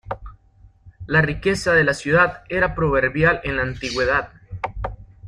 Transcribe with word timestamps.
La 1.05 1.21
riqueza 1.21 1.73
de 1.75 1.83
la 1.83 1.93
ciudad 1.93 2.41
era 2.49 2.73
proverbial 2.73 3.39
en 3.43 3.57
la 3.57 3.61
Antigüedad. 3.61 4.29